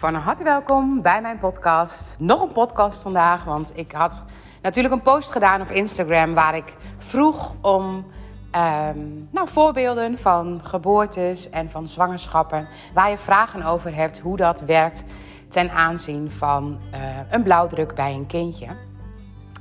Van 0.00 0.14
harte 0.14 0.44
welkom 0.44 1.02
bij 1.02 1.20
mijn 1.20 1.38
podcast. 1.38 2.16
Nog 2.18 2.42
een 2.42 2.52
podcast 2.52 3.02
vandaag, 3.02 3.44
want 3.44 3.72
ik 3.74 3.92
had 3.92 4.24
natuurlijk 4.62 4.94
een 4.94 5.02
post 5.02 5.32
gedaan 5.32 5.60
op 5.60 5.70
Instagram 5.70 6.34
waar 6.34 6.56
ik 6.56 6.76
vroeg 6.98 7.54
om 7.60 8.06
ehm, 8.50 8.98
nou, 9.30 9.48
voorbeelden 9.48 10.18
van 10.18 10.60
geboortes 10.62 11.50
en 11.50 11.70
van 11.70 11.88
zwangerschappen 11.88 12.68
waar 12.94 13.10
je 13.10 13.18
vragen 13.18 13.62
over 13.62 13.94
hebt, 13.94 14.18
hoe 14.18 14.36
dat 14.36 14.60
werkt 14.60 15.04
ten 15.48 15.70
aanzien 15.70 16.30
van 16.30 16.78
uh, 16.94 17.00
een 17.30 17.42
blauwdruk 17.42 17.94
bij 17.94 18.14
een 18.14 18.26
kindje. 18.26 18.66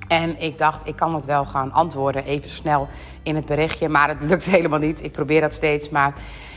En 0.09 0.41
ik 0.41 0.57
dacht, 0.57 0.87
ik 0.87 0.95
kan 0.95 1.11
dat 1.11 1.25
wel 1.25 1.45
gaan 1.45 1.71
antwoorden 1.71 2.25
even 2.25 2.49
snel 2.49 2.87
in 3.23 3.35
het 3.35 3.45
berichtje, 3.45 3.89
maar 3.89 4.07
het 4.07 4.23
lukt 4.29 4.49
helemaal 4.57 4.79
niet. 4.79 5.03
Ik 5.03 5.11
probeer 5.11 5.41
dat 5.41 5.53
steeds, 5.53 5.89
maar 5.89 6.13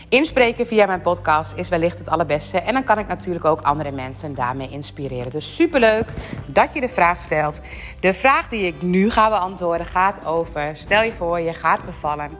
inspreken 0.08 0.66
via 0.66 0.86
mijn 0.86 1.00
podcast 1.00 1.54
is 1.56 1.68
wellicht 1.68 1.98
het 1.98 2.08
allerbeste. 2.08 2.60
En 2.60 2.72
dan 2.72 2.84
kan 2.84 2.98
ik 2.98 3.06
natuurlijk 3.06 3.44
ook 3.44 3.60
andere 3.60 3.90
mensen 3.90 4.34
daarmee 4.34 4.70
inspireren. 4.70 5.30
Dus 5.30 5.56
superleuk 5.56 6.08
dat 6.46 6.74
je 6.74 6.80
de 6.80 6.88
vraag 6.88 7.20
stelt. 7.20 7.60
De 8.00 8.14
vraag 8.14 8.48
die 8.48 8.66
ik 8.66 8.82
nu 8.82 9.10
ga 9.10 9.28
beantwoorden 9.28 9.86
gaat 9.86 10.26
over: 10.26 10.76
stel 10.76 11.02
je 11.02 11.12
voor, 11.12 11.40
je 11.40 11.52
gaat 11.52 11.84
bevallen 11.84 12.30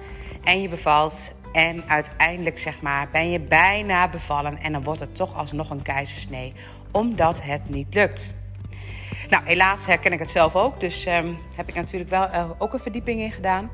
en 0.44 0.62
je 0.62 0.68
bevalt. 0.68 1.30
En 1.52 1.84
uiteindelijk 1.88 2.58
zeg 2.58 2.80
maar, 2.80 3.08
ben 3.12 3.30
je 3.30 3.40
bijna 3.40 4.08
bevallen 4.08 4.58
en 4.62 4.72
dan 4.72 4.82
wordt 4.82 5.00
het 5.00 5.16
toch 5.16 5.36
alsnog 5.36 5.70
een 5.70 5.82
keizersnee, 5.82 6.52
omdat 6.90 7.42
het 7.42 7.68
niet 7.68 7.94
lukt. 7.94 8.41
Nou, 9.30 9.44
helaas 9.44 9.86
herken 9.86 10.12
ik 10.12 10.18
het 10.18 10.30
zelf 10.30 10.56
ook, 10.56 10.80
dus 10.80 11.06
um, 11.06 11.38
heb 11.56 11.68
ik 11.68 11.74
natuurlijk 11.74 12.10
wel 12.10 12.28
uh, 12.28 12.50
ook 12.58 12.72
een 12.72 12.78
verdieping 12.78 13.20
in 13.20 13.32
gedaan. 13.32 13.70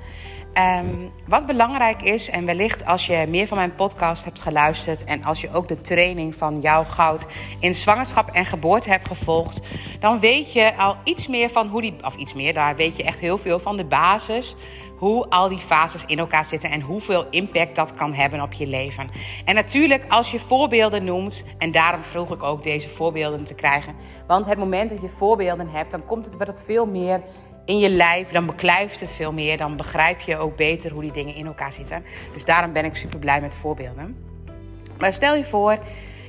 Um, 0.54 1.10
wat 1.26 1.46
belangrijk 1.46 2.02
is, 2.02 2.30
en 2.30 2.44
wellicht 2.44 2.84
als 2.84 3.06
je 3.06 3.26
meer 3.28 3.46
van 3.46 3.56
mijn 3.56 3.74
podcast 3.74 4.24
hebt 4.24 4.40
geluisterd 4.40 5.04
en 5.04 5.24
als 5.24 5.40
je 5.40 5.52
ook 5.52 5.68
de 5.68 5.78
training 5.78 6.34
van 6.34 6.60
jouw 6.60 6.84
goud 6.84 7.26
in 7.60 7.74
zwangerschap 7.74 8.30
en 8.30 8.46
geboorte 8.46 8.90
hebt 8.90 9.08
gevolgd, 9.08 9.60
dan 10.00 10.20
weet 10.20 10.52
je 10.52 10.76
al 10.76 10.96
iets 11.04 11.26
meer 11.28 11.50
van 11.50 11.66
hoe 11.66 11.80
die, 11.80 11.94
of 12.04 12.14
iets 12.14 12.34
meer, 12.34 12.54
daar 12.54 12.76
weet 12.76 12.96
je 12.96 13.02
echt 13.02 13.18
heel 13.18 13.38
veel 13.38 13.58
van 13.58 13.76
de 13.76 13.84
basis 13.84 14.56
hoe 14.98 15.28
al 15.28 15.48
die 15.48 15.58
fases 15.58 16.04
in 16.06 16.18
elkaar 16.18 16.44
zitten 16.44 16.70
en 16.70 16.80
hoeveel 16.80 17.26
impact 17.30 17.76
dat 17.76 17.94
kan 17.94 18.14
hebben 18.14 18.42
op 18.42 18.52
je 18.52 18.66
leven. 18.66 19.10
En 19.44 19.54
natuurlijk, 19.54 20.04
als 20.08 20.30
je 20.30 20.38
voorbeelden 20.38 21.04
noemt, 21.04 21.44
en 21.58 21.70
daarom 21.70 22.02
vroeg 22.02 22.32
ik 22.32 22.42
ook 22.42 22.62
deze 22.62 22.88
voorbeelden 22.88 23.44
te 23.44 23.54
krijgen. 23.54 23.94
Want 24.26 24.46
het 24.46 24.58
moment 24.58 24.90
dat 24.90 25.00
je 25.00 25.08
voorbeelden 25.08 25.68
hebt, 25.68 25.90
dan 25.90 26.06
komt 26.06 26.24
het, 26.24 26.36
wordt 26.36 26.62
veel 26.64 26.86
meer 26.86 27.20
in 27.64 27.78
je 27.78 27.90
lijf, 27.90 28.28
dan 28.28 28.46
beklijft 28.46 29.00
het 29.00 29.12
veel 29.12 29.32
meer, 29.32 29.56
dan 29.56 29.76
begrijp 29.76 30.20
je 30.20 30.36
ook 30.36 30.56
beter 30.56 30.92
hoe 30.92 31.02
die 31.02 31.12
dingen 31.12 31.34
in 31.34 31.46
elkaar 31.46 31.72
zitten. 31.72 32.04
Dus 32.32 32.44
daarom 32.44 32.72
ben 32.72 32.84
ik 32.84 32.96
super 32.96 33.18
blij 33.18 33.40
met 33.40 33.54
voorbeelden. 33.54 34.16
Maar 34.98 35.12
stel 35.12 35.34
je 35.34 35.44
voor, 35.44 35.78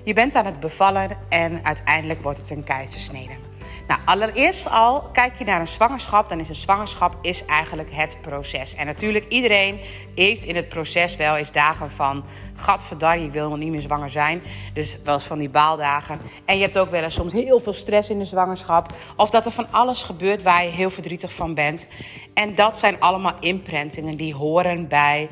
je 0.03 0.13
bent 0.13 0.35
aan 0.35 0.45
het 0.45 0.59
bevallen 0.59 1.17
en 1.29 1.59
uiteindelijk 1.63 2.21
wordt 2.21 2.37
het 2.37 2.49
een 2.49 2.63
keizersnede. 2.63 3.48
Nou, 3.89 4.01
allereerst 4.05 4.69
al, 4.69 5.01
kijk 5.01 5.37
je 5.37 5.43
naar 5.43 5.59
een 5.59 5.67
zwangerschap, 5.67 6.29
dan 6.29 6.39
is 6.39 6.49
een 6.49 6.55
zwangerschap 6.55 7.17
is 7.21 7.45
eigenlijk 7.45 7.89
het 7.91 8.17
proces. 8.21 8.75
En 8.75 8.85
natuurlijk, 8.85 9.27
iedereen 9.27 9.79
heeft 10.15 10.43
in 10.43 10.55
het 10.55 10.69
proces 10.69 11.15
wel 11.15 11.35
eens 11.35 11.51
dagen 11.51 11.91
van... 11.91 12.23
gadverdarrie, 12.55 13.25
ik 13.25 13.31
wil 13.31 13.49
nog 13.49 13.57
niet 13.57 13.71
meer 13.71 13.81
zwanger 13.81 14.09
zijn. 14.09 14.41
Dus 14.73 14.97
wel 15.03 15.13
eens 15.13 15.23
van 15.23 15.39
die 15.39 15.49
baaldagen. 15.49 16.19
En 16.45 16.55
je 16.55 16.61
hebt 16.61 16.77
ook 16.77 16.89
wel 16.89 17.03
eens 17.03 17.15
soms 17.15 17.33
heel 17.33 17.59
veel 17.59 17.73
stress 17.73 18.09
in 18.09 18.19
de 18.19 18.25
zwangerschap. 18.25 18.93
Of 19.15 19.29
dat 19.29 19.45
er 19.45 19.51
van 19.51 19.71
alles 19.71 20.03
gebeurt 20.03 20.43
waar 20.43 20.63
je 20.63 20.71
heel 20.71 20.89
verdrietig 20.89 21.33
van 21.33 21.53
bent. 21.53 21.87
En 22.33 22.55
dat 22.55 22.77
zijn 22.77 22.99
allemaal 22.99 23.35
imprintingen 23.39 24.17
die 24.17 24.35
horen 24.35 24.87
bij 24.87 25.29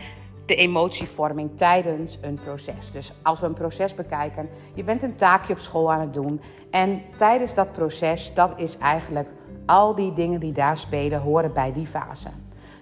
de 0.47 0.55
emotievorming 0.55 1.49
tijdens 1.55 2.17
een 2.21 2.39
proces. 2.43 2.91
Dus 2.91 3.13
als 3.23 3.39
we 3.39 3.45
een 3.45 3.53
proces 3.53 3.93
bekijken, 3.93 4.49
je 4.73 4.83
bent 4.83 5.03
een 5.03 5.15
taakje 5.15 5.53
op 5.53 5.59
school 5.59 5.91
aan 5.91 5.99
het 5.99 6.13
doen. 6.13 6.41
En 6.71 7.01
tijdens 7.17 7.53
dat 7.53 7.71
proces, 7.71 8.33
dat 8.33 8.53
is 8.55 8.77
eigenlijk 8.77 9.29
al 9.65 9.95
die 9.95 10.13
dingen 10.13 10.39
die 10.39 10.51
daar 10.51 10.77
spelen, 10.77 11.21
horen 11.21 11.53
bij 11.53 11.73
die 11.73 11.85
fase. 11.85 12.29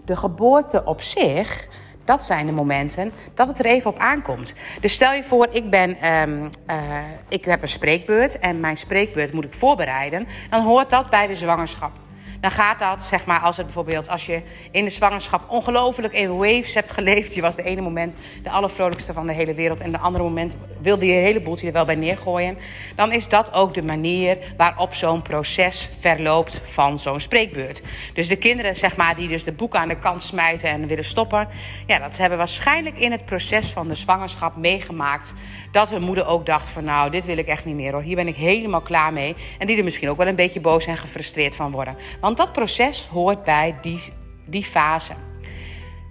De 0.06 0.16
geboorte 0.16 0.86
op 0.86 1.02
zich, 1.02 1.68
dat 2.04 2.26
zijn 2.26 2.46
de 2.46 2.52
momenten 2.52 3.12
dat 3.34 3.48
het 3.48 3.60
er 3.60 3.66
even 3.66 3.90
op 3.90 3.98
aankomt. 3.98 4.54
Dus 4.82 4.94
stel 4.94 5.14
je 5.14 5.24
voor, 5.24 5.48
ik, 5.52 5.70
ben, 5.70 6.12
um, 6.12 6.50
uh, 6.70 6.98
ik 7.30 7.46
heb 7.46 7.62
een 7.62 7.70
spreekbeurt 7.70 8.40
en 8.40 8.60
mijn 8.60 8.78
spreekbeurt 8.78 9.34
moet 9.34 9.46
ik 9.46 9.54
voorbereiden. 9.54 10.28
Dan 10.50 10.64
hoort 10.64 10.90
dat 10.90 11.10
bij 11.10 11.28
de 11.28 11.36
zwangerschap 11.36 11.92
dan 12.40 12.52
gaat 12.52 12.80
dat, 12.80 13.02
zeg 13.02 13.26
maar, 13.26 13.40
als 13.40 13.58
het 13.58 13.66
bijvoorbeeld 13.66 14.10
als 14.10 14.26
je 14.26 14.42
in 14.72 14.84
de 14.84 14.90
zwangerschap 14.90 15.50
ongelooflijk 15.50 16.14
in 16.14 16.38
waves 16.38 16.74
hebt 16.74 16.94
geleefd. 16.94 17.36
Je 17.36 17.42
was 17.42 17.56
de 17.56 17.64
ene 17.64 17.82
moment 17.82 18.16
de 18.44 18.50
allervrolijkste 18.50 19.14
van 19.14 19.28
de 19.28 19.34
hele 19.34 19.54
wereld 19.54 19.82
en 19.82 19.92
de 19.92 19.98
andere 19.98 20.24
moment 20.24 20.58
wilde 20.82 21.06
je 21.06 21.14
een 21.14 21.24
hele 21.24 21.42
boeltje 21.42 21.68
er 21.68 21.74
wel 21.74 21.86
bij 21.86 21.96
neergooien. 21.96 22.58
Dan 22.96 23.12
is 23.12 23.28
dat 23.28 23.54
ook 23.54 23.74
de 23.74 23.84
manier 23.84 24.38
waarop 24.58 24.96
zo'n 24.96 25.22
proces 25.22 25.90
verloopt 26.00 26.62
van 26.66 27.00
zo'n 27.00 27.20
spreekbeurt. 27.20 27.82
Dus 28.14 28.28
de 28.28 28.36
kinderen, 28.36 28.76
zeg 28.76 28.96
maar, 28.96 29.16
die 29.16 29.28
dus 29.28 29.44
de 29.44 29.52
boeken 29.52 29.80
aan 29.80 29.88
de 29.88 30.00
kant 30.00 30.24
smijten 30.24 30.70
en 30.70 30.88
willen 30.88 31.06
stoppen. 31.06 31.48
Ja, 31.88 32.00
dat 32.00 32.18
hebben 32.18 32.38
waarschijnlijk 32.38 32.98
in 32.98 33.12
het 33.12 33.26
proces 33.26 33.70
van 33.70 33.88
de 33.88 33.96
zwangerschap 33.96 34.56
meegemaakt. 34.56 35.34
Dat 35.76 35.90
hun 35.90 36.02
moeder 36.02 36.26
ook 36.26 36.46
dacht 36.46 36.70
van 36.70 36.84
nou, 36.84 37.12
dit 37.12 37.26
wil 37.26 37.38
ik 37.38 37.48
echt 37.48 37.66
niet 37.66 37.76
meer 37.76 37.92
hoor. 37.92 38.02
Hier 38.02 38.16
ben 38.16 38.28
ik 38.28 38.36
helemaal 38.36 38.82
klaar 38.82 39.14
mee. 39.14 39.36
En 39.60 39.68
die 39.68 39.78
er 39.78 39.84
misschien 39.84 40.10
ook 40.10 40.18
wel 40.18 40.28
een 40.28 40.36
beetje 40.36 40.62
boos 40.62 40.86
en 40.86 40.98
gefrustreerd 40.98 41.56
van 41.56 41.72
worden. 41.72 41.96
Want 42.22 42.38
dat 42.38 42.52
proces 42.52 43.08
hoort 43.12 43.44
bij 43.44 43.76
die, 43.82 44.02
die 44.46 44.64
fase. 44.64 45.14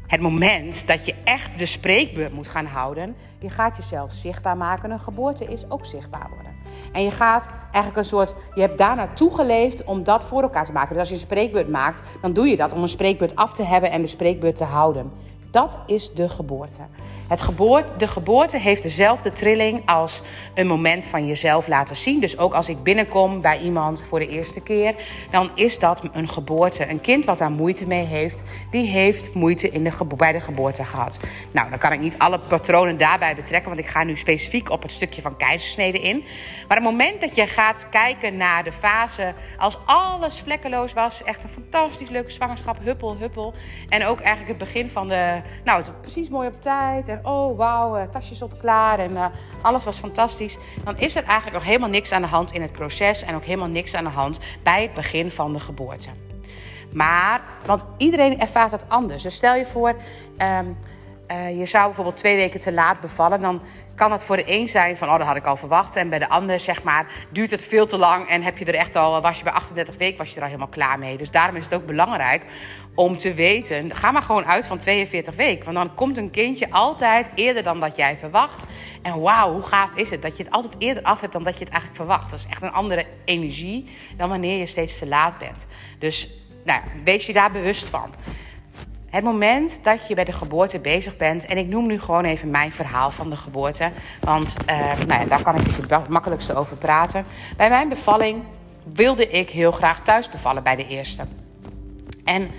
Het 0.07 0.21
moment 0.21 0.87
dat 0.87 1.07
je 1.07 1.15
echt 1.25 1.59
de 1.59 1.67
spreekbeurt 1.67 2.33
moet 2.33 2.49
gaan 2.49 2.67
houden, 2.67 3.17
je 3.39 3.51
gaat 3.51 3.77
jezelf 3.77 4.13
zichtbaar 4.13 4.57
maken. 4.57 4.91
Een 4.91 5.01
geboorte 5.01 5.45
is 5.45 5.71
ook 5.71 5.87
zichtbaar 5.87 6.29
worden. 6.35 6.53
En 6.93 7.03
je 7.03 7.11
gaat 7.11 7.51
eigenlijk 7.63 7.97
een 7.97 8.05
soort, 8.05 8.35
je 8.55 8.61
hebt 8.61 8.79
daar 8.79 8.97
naartoe 8.97 9.35
geleefd 9.35 9.85
om 9.85 10.03
dat 10.03 10.25
voor 10.25 10.43
elkaar 10.43 10.65
te 10.65 10.73
maken. 10.73 10.89
Dus 10.89 10.99
als 10.99 11.09
je 11.09 11.15
een 11.15 11.21
spreekbeurt 11.21 11.69
maakt, 11.69 12.03
dan 12.23 12.33
doe 12.33 12.47
je 12.47 12.57
dat 12.57 12.73
om 12.73 12.83
een 12.83 12.89
spreekbeurt 12.89 13.37
af 13.37 13.53
te 13.53 13.63
hebben 13.63 13.91
en 13.91 14.01
de 14.01 14.07
spreekbeurt 14.07 14.57
te 14.57 14.65
houden. 14.65 15.13
Dat 15.55 15.79
is 15.87 16.13
de 16.13 16.29
geboorte. 16.29 16.83
Het 17.29 17.41
geboorte. 17.41 17.97
De 17.97 18.09
geboorte 18.09 18.59
heeft 18.59 18.83
dezelfde 18.83 19.33
trilling 19.33 19.83
als 19.87 20.23
een 20.55 20.67
moment 20.67 21.05
van 21.05 21.27
jezelf 21.27 21.67
laten 21.67 21.97
zien. 21.97 22.21
Dus 22.21 22.39
ook 22.39 22.55
als 22.55 22.69
ik 22.69 22.83
binnenkom 22.83 23.41
bij 23.41 23.61
iemand 23.61 24.05
voor 24.09 24.19
de 24.19 24.29
eerste 24.29 24.61
keer, 24.61 24.95
dan 25.31 25.51
is 25.55 25.79
dat 25.79 26.03
een 26.13 26.29
geboorte. 26.29 26.89
Een 26.91 27.01
kind 27.01 27.25
wat 27.25 27.39
daar 27.39 27.51
moeite 27.51 27.87
mee 27.87 28.05
heeft, 28.05 28.43
die 28.71 28.87
heeft 28.87 29.35
moeite 29.35 29.71
in 29.71 29.85
de 29.85 29.93
bij 30.17 30.33
de 30.33 30.41
geboorte 30.41 30.85
gehad. 30.85 31.21
Nou, 31.51 31.71
dan 31.71 31.79
kan 31.79 31.93
ik 31.93 32.01
niet 32.01 32.19
alle 32.19 32.39
patronen 32.39 32.99
daarbij 32.99 33.35
betrekken, 33.35 33.71
want 33.71 33.85
ik 33.85 33.91
ga 33.91 34.05
nu 34.05 34.17
specifiek 34.17 34.71
op 34.71 34.83
het 34.83 34.93
stukje 34.93 35.23
van 35.23 35.37
keizersnede 35.37 36.01
in. 36.01 36.25
Maar 36.69 36.77
het 36.77 36.87
moment 36.87 37.21
dat 37.21 37.37
je 37.37 37.47
gaat 37.47 37.87
kijken 37.91 38.37
naar 38.37 38.65
de 38.65 38.73
fase 38.73 39.35
als 39.59 39.79
alles 39.85 40.41
vlekkeloos 40.41 40.93
was, 40.93 41.23
echt 41.23 41.43
een 41.45 41.51
fantastisch 41.51 42.11
leuke 42.11 42.31
zwangerschap, 42.31 42.79
huppel, 42.83 43.17
huppel. 43.17 43.55
En 43.89 44.05
ook 44.05 44.21
eigenlijk 44.21 44.49
het 44.49 44.59
begin 44.59 44.91
van 44.91 45.09
de 45.09 45.43
nou, 45.65 45.79
het 45.79 45.87
was 45.87 45.97
precies 46.01 46.29
mooi 46.29 46.49
op 46.49 46.61
tijd. 46.61 47.09
En 47.09 47.27
oh, 47.27 47.57
wauw, 47.57 47.97
uh, 47.97 48.03
tasjes 48.03 48.39
tot 48.39 48.57
klaar. 48.57 48.99
En 48.99 49.11
uh, 49.11 49.27
alles 49.63 49.85
was 49.85 49.99
fantastisch. 49.99 50.59
Dan 50.85 50.99
is 50.99 51.17
er 51.17 51.25
eigenlijk 51.25 51.57
nog 51.57 51.65
helemaal 51.65 51.89
niks 51.89 52.13
aan 52.13 52.23
de 52.23 52.29
hand 52.29 52.53
in 52.53 52.63
het 52.63 52.73
proces. 52.73 53.23
En 53.23 53.35
ook 53.35 53.45
helemaal 53.45 53.69
niks 53.69 53.95
aan 53.95 54.05
de 54.05 54.11
hand 54.11 54.41
bij 54.63 54.83
het 54.83 54.95
begin 54.95 55.31
van 55.31 55.53
de 55.53 55.61
geboorte. 55.61 56.09
Maar, 56.93 57.43
want 57.67 57.85
iedereen 57.97 58.41
ervaart 58.41 58.71
het 58.71 58.85
anders. 58.89 59.23
Dus 59.23 59.35
stel 59.35 59.55
je 59.55 59.65
voor, 59.65 59.95
um, 60.39 60.77
uh, 61.35 61.59
je 61.59 61.67
zou 61.67 61.85
bijvoorbeeld 61.85 62.17
twee 62.17 62.37
weken 62.37 62.61
te 62.61 62.73
laat 62.73 63.01
bevallen. 63.01 63.41
Dan 63.41 63.63
kan 63.95 64.13
het 64.13 64.25
voor 64.25 64.37
de 64.37 64.45
een 64.47 64.69
zijn 64.69 64.97
van, 64.97 65.09
oh, 65.09 65.19
dat 65.19 65.27
had 65.27 65.37
ik 65.37 65.47
al 65.47 65.57
verwacht. 65.57 65.97
En 65.97 66.09
bij 66.09 66.19
de 66.19 66.29
ander, 66.29 66.61
zeg 66.61 66.83
maar, 66.83 67.07
duurt 67.31 67.51
het 67.51 67.67
veel 67.67 67.87
te 67.87 67.99
lang. 67.99 68.29
En 68.29 68.43
heb 68.43 68.59
je 68.59 68.65
er 68.65 68.75
echt 68.75 68.97
al, 68.97 69.21
was 69.21 69.39
je 69.39 69.45
bij 69.45 69.53
38 69.53 69.97
weken, 69.97 70.19
was 70.19 70.29
je 70.29 70.35
er 70.37 70.43
al 70.43 70.47
helemaal 70.47 70.69
klaar 70.69 70.99
mee. 70.99 71.17
Dus 71.17 71.31
daarom 71.31 71.57
is 71.57 71.65
het 71.65 71.75
ook 71.75 71.87
belangrijk 71.87 72.43
om 72.95 73.17
te 73.17 73.35
weten, 73.35 73.97
ga 73.97 74.11
maar 74.11 74.23
gewoon 74.23 74.45
uit 74.45 74.67
van 74.67 74.79
42 74.79 75.35
weken. 75.35 75.65
Want 75.65 75.77
dan 75.77 75.95
komt 75.95 76.17
een 76.17 76.31
kindje 76.31 76.71
altijd 76.71 77.31
eerder 77.35 77.63
dan 77.63 77.81
dat 77.81 77.97
jij 77.97 78.17
verwacht. 78.17 78.67
En 79.03 79.21
wauw, 79.21 79.53
hoe 79.53 79.63
gaaf 79.63 79.91
is 79.95 80.11
het 80.11 80.23
dat 80.23 80.37
je 80.37 80.43
het 80.43 80.53
altijd 80.53 80.75
eerder 80.79 81.03
af 81.03 81.21
hebt 81.21 81.33
dan 81.33 81.43
dat 81.45 81.59
je 81.59 81.65
het 81.65 81.73
eigenlijk 81.73 82.03
verwacht. 82.03 82.31
Dat 82.31 82.39
is 82.39 82.47
echt 82.51 82.63
een 82.63 82.73
andere 82.73 83.05
energie 83.25 83.91
dan 84.17 84.29
wanneer 84.29 84.59
je 84.59 84.67
steeds 84.67 84.99
te 84.99 85.07
laat 85.07 85.39
bent. 85.39 85.67
Dus 85.99 86.31
nou, 86.65 86.81
wees 87.05 87.27
je 87.27 87.33
daar 87.33 87.53
bewust 87.53 87.89
van. 87.89 88.15
Het 89.15 89.25
moment 89.25 89.81
dat 89.83 90.09
je 90.09 90.15
bij 90.15 90.25
de 90.25 90.33
geboorte 90.33 90.79
bezig 90.79 91.17
bent, 91.17 91.45
en 91.45 91.59
ik 91.59 91.67
noem 91.67 91.87
nu 91.87 92.01
gewoon 92.01 92.25
even 92.25 92.51
mijn 92.51 92.73
verhaal 92.73 93.11
van 93.11 93.31
de 93.31 93.37
geboorte, 93.37 93.91
want 94.21 94.55
uh, 94.71 94.77
nou 95.07 95.21
ja, 95.21 95.25
daar 95.25 95.43
kan 95.43 95.55
ik 95.55 95.67
het 95.67 96.09
makkelijkste 96.09 96.55
over 96.55 96.77
praten. 96.77 97.25
Bij 97.57 97.69
mijn 97.69 97.89
bevalling 97.89 98.43
wilde 98.93 99.29
ik 99.29 99.51
heel 99.51 99.73
graag 99.73 100.05
thuis 100.05 100.31
bevallen 100.31 100.63
bij 100.63 100.77
de 100.77 100.87
eerste. 100.87 101.23
En 102.25 102.51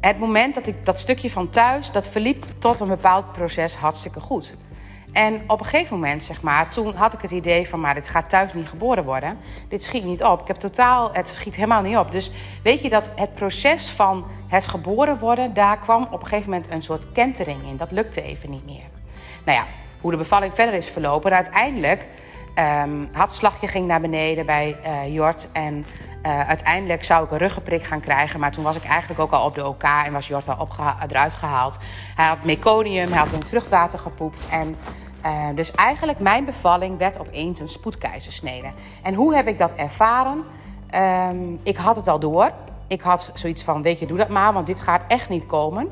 het 0.00 0.18
moment 0.18 0.54
dat 0.54 0.66
ik 0.66 0.84
dat 0.84 1.00
stukje 1.00 1.30
van 1.30 1.50
thuis, 1.50 1.90
dat 1.90 2.08
verliep 2.08 2.44
tot 2.58 2.80
een 2.80 2.88
bepaald 2.88 3.32
proces 3.32 3.74
hartstikke 3.76 4.20
goed. 4.20 4.54
En 5.12 5.42
op 5.46 5.60
een 5.60 5.66
gegeven 5.66 5.94
moment, 5.96 6.24
zeg 6.24 6.42
maar, 6.42 6.68
toen 6.68 6.94
had 6.94 7.12
ik 7.12 7.20
het 7.20 7.30
idee 7.30 7.68
van, 7.68 7.80
maar 7.80 7.94
dit 7.94 8.08
gaat 8.08 8.28
thuis 8.28 8.54
niet 8.54 8.68
geboren 8.68 9.04
worden. 9.04 9.38
Dit 9.68 9.84
schiet 9.84 10.04
niet 10.04 10.24
op. 10.24 10.40
Ik 10.40 10.46
heb 10.46 10.56
totaal, 10.56 11.10
het 11.12 11.28
schiet 11.28 11.54
helemaal 11.54 11.82
niet 11.82 11.96
op. 11.96 12.12
Dus 12.12 12.30
weet 12.62 12.82
je 12.82 12.88
dat 12.88 13.10
het 13.16 13.34
proces 13.34 13.90
van 13.90 14.26
het 14.48 14.66
geboren 14.66 15.18
worden, 15.18 15.54
daar 15.54 15.78
kwam 15.78 16.08
op 16.10 16.22
een 16.22 16.28
gegeven 16.28 16.50
moment 16.50 16.70
een 16.70 16.82
soort 16.82 17.12
kentering 17.12 17.66
in. 17.66 17.76
Dat 17.76 17.92
lukte 17.92 18.22
even 18.22 18.50
niet 18.50 18.64
meer. 18.64 18.84
Nou 19.44 19.58
ja, 19.58 19.64
hoe 20.00 20.10
de 20.10 20.16
bevalling 20.16 20.54
verder 20.54 20.74
is 20.74 20.88
verlopen, 20.88 21.32
uiteindelijk 21.32 22.06
Um, 22.58 23.08
hartslagje 23.12 23.68
ging 23.68 23.86
naar 23.86 24.00
beneden 24.00 24.46
bij 24.46 24.76
uh, 24.86 25.14
Jort. 25.14 25.48
En 25.52 25.86
uh, 26.26 26.48
uiteindelijk 26.48 27.04
zou 27.04 27.24
ik 27.24 27.30
een 27.30 27.38
ruggenprik 27.38 27.82
gaan 27.82 28.00
krijgen. 28.00 28.40
Maar 28.40 28.52
toen 28.52 28.64
was 28.64 28.76
ik 28.76 28.84
eigenlijk 28.84 29.20
ook 29.20 29.30
al 29.30 29.44
op 29.44 29.54
de 29.54 29.66
OK 29.66 29.82
en 29.82 30.12
was 30.12 30.26
Jort 30.26 30.48
al 30.48 30.68
eruit 31.08 31.34
gehaald. 31.34 31.78
Hij 32.16 32.26
had 32.26 32.44
meconium, 32.44 33.08
hij 33.08 33.18
had 33.18 33.32
in 33.32 33.42
vruchtwater 33.42 33.98
gepoept. 33.98 34.48
En 34.50 34.74
uh, 35.26 35.46
dus 35.54 35.70
eigenlijk 35.70 36.18
mijn 36.18 36.44
bevalling 36.44 36.98
werd 36.98 37.18
opeens 37.18 37.60
een 37.60 37.68
spoedkeizersnede. 37.68 38.70
En 39.02 39.14
hoe 39.14 39.34
heb 39.34 39.46
ik 39.46 39.58
dat 39.58 39.72
ervaren? 39.74 40.44
Um, 41.30 41.60
ik 41.62 41.76
had 41.76 41.96
het 41.96 42.08
al 42.08 42.18
door. 42.18 42.52
Ik 42.86 43.00
had 43.00 43.30
zoiets 43.34 43.62
van, 43.62 43.82
weet 43.82 43.98
je, 43.98 44.06
doe 44.06 44.18
dat 44.18 44.28
maar, 44.28 44.52
want 44.52 44.66
dit 44.66 44.80
gaat 44.80 45.02
echt 45.08 45.28
niet 45.28 45.46
komen. 45.46 45.88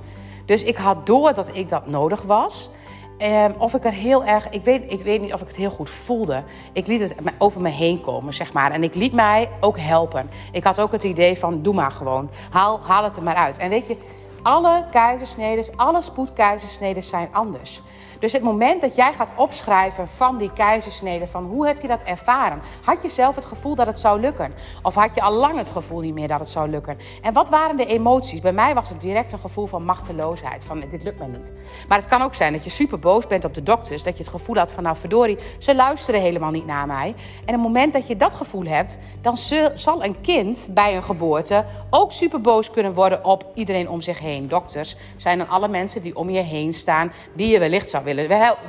Dus 0.47 0.63
ik 0.63 0.77
had 0.77 1.07
door 1.07 1.35
dat 1.35 1.57
ik 1.57 1.69
dat 1.69 1.87
nodig 1.87 2.23
was. 2.23 2.71
Um, 3.19 3.55
of 3.59 3.75
ik 3.75 3.85
er 3.85 3.93
heel 3.93 4.25
erg, 4.25 4.49
ik 4.49 4.65
weet, 4.65 4.93
ik 4.93 5.03
weet 5.03 5.21
niet 5.21 5.33
of 5.33 5.41
ik 5.41 5.47
het 5.47 5.57
heel 5.57 5.71
goed 5.71 5.91
voelde. 5.91 6.43
Ik 6.73 6.87
liet 6.87 7.01
het 7.01 7.15
over 7.39 7.61
me 7.61 7.69
heen 7.69 8.01
komen, 8.01 8.35
zeg 8.35 8.53
maar. 8.53 8.71
En 8.71 8.83
ik 8.83 8.95
liet 8.95 9.13
mij 9.13 9.49
ook 9.61 9.79
helpen. 9.79 10.31
Ik 10.53 10.65
had 10.65 10.81
ook 10.81 10.93
het 10.93 11.05
idee 11.05 11.39
van, 11.39 11.63
doe 11.63 11.75
maar 11.75 11.91
gewoon. 11.91 12.31
Haal, 12.51 12.81
haal 12.83 13.05
het 13.05 13.17
er 13.17 13.23
maar 13.23 13.35
uit. 13.35 13.59
En 13.59 13.69
weet 13.69 13.87
je, 13.87 13.97
alle 14.43 14.85
keizersneden, 14.91 15.65
alle 15.77 16.03
spoedkeizersneden 16.03 17.05
zijn 17.05 17.29
anders. 17.33 17.83
Dus 18.21 18.33
het 18.33 18.43
moment 18.43 18.81
dat 18.81 18.97
jij 18.97 19.13
gaat 19.13 19.31
opschrijven 19.37 20.09
van 20.09 20.39
die 20.39 20.53
keizersnede, 20.53 21.27
van 21.27 21.45
hoe 21.45 21.67
heb 21.67 21.83
je 21.83 21.89
dat 21.89 22.03
ervaren? 22.03 22.63
Had 22.85 23.03
je 23.03 23.09
zelf 23.09 23.35
het 23.35 23.45
gevoel 23.45 23.75
dat 23.75 23.87
het 23.87 23.99
zou 23.99 24.21
lukken? 24.21 24.53
Of 24.83 24.95
had 24.95 25.15
je 25.15 25.21
al 25.21 25.33
lang 25.33 25.59
het 25.59 25.71
gevoel 25.71 26.01
niet 26.01 26.15
meer 26.15 26.29
dat 26.29 26.41
het 26.41 26.49
zou 26.49 26.69
lukken? 26.69 26.99
En 27.23 27.33
wat 27.33 27.49
waren 27.49 27.77
de 27.77 27.87
emoties? 27.87 28.41
Bij 28.41 28.53
mij 28.53 28.75
was 28.75 28.89
het 28.89 29.01
direct 29.01 29.33
een 29.33 29.39
gevoel 29.39 29.67
van 29.67 29.85
machteloosheid, 29.85 30.65
van 30.65 30.83
dit 30.91 31.03
lukt 31.03 31.19
me 31.19 31.27
niet. 31.27 31.53
Maar 31.89 31.99
het 31.99 32.07
kan 32.07 32.23
ook 32.23 32.35
zijn 32.35 32.53
dat 32.53 32.65
je 32.65 32.71
super 32.71 32.99
boos 32.99 33.27
bent 33.27 33.45
op 33.45 33.55
de 33.55 33.63
dokters, 33.63 34.03
dat 34.03 34.17
je 34.17 34.23
het 34.23 34.33
gevoel 34.33 34.57
had 34.57 34.73
van 34.73 34.83
nou 34.83 34.97
verdorie, 34.97 35.39
ze 35.59 35.75
luisteren 35.75 36.21
helemaal 36.21 36.51
niet 36.51 36.67
naar 36.67 36.87
mij. 36.87 37.15
En 37.45 37.53
het 37.53 37.63
moment 37.63 37.93
dat 37.93 38.07
je 38.07 38.17
dat 38.17 38.35
gevoel 38.35 38.65
hebt, 38.65 38.99
dan 39.21 39.37
zal 39.75 40.05
een 40.05 40.21
kind 40.21 40.69
bij 40.71 40.97
een 40.97 41.03
geboorte 41.03 41.65
ook 41.91 42.13
super 42.13 42.41
boos 42.41 42.71
kunnen 42.71 42.95
worden 42.95 43.25
op 43.25 43.45
iedereen 43.55 43.89
om 43.89 44.01
zich 44.01 44.19
heen. 44.19 44.49
Dokters 44.49 44.97
zijn 45.17 45.39
dan 45.39 45.49
alle 45.49 45.69
mensen 45.69 46.03
die 46.03 46.17
om 46.17 46.31
je 46.31 46.41
heen 46.41 46.75
staan, 46.75 47.13
die 47.33 47.49
je 47.49 47.59
wellicht 47.59 47.91
zou 47.91 48.05
willen, 48.05 48.10